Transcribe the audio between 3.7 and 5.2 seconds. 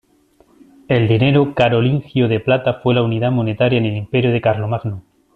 en el Imperio de Carlomagno.